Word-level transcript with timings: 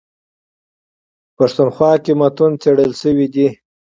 پښتونخوا 1.37 1.91
کي 2.03 2.13
متون 2.19 2.51
څېړل 2.61 2.91
سوي 3.03 3.27
دي. 3.33 3.47